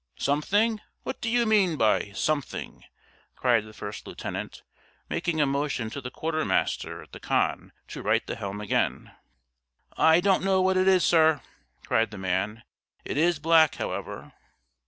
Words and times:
"Something! 0.17 0.81
What 1.03 1.21
do 1.21 1.29
you 1.29 1.45
mean 1.45 1.77
by 1.77 2.11
'something'?" 2.13 2.85
cried 3.35 3.65
the 3.65 3.71
first 3.71 4.07
lieutenant, 4.07 4.63
making 5.11 5.39
a 5.39 5.45
motion 5.45 5.91
to 5.91 6.01
the 6.01 6.09
quarter 6.09 6.43
master 6.43 7.03
at 7.03 7.11
the 7.11 7.19
con 7.19 7.71
to 7.89 8.01
right 8.01 8.25
the 8.25 8.35
helm 8.35 8.61
again. 8.61 9.13
"I 9.95 10.19
don't 10.19 10.43
know 10.43 10.59
what 10.59 10.75
it 10.75 10.87
is, 10.87 11.03
sir," 11.03 11.41
cried 11.85 12.09
the 12.09 12.17
man; 12.17 12.63
"it 13.05 13.15
is 13.15 13.37
black, 13.37 13.75
however." 13.75 14.33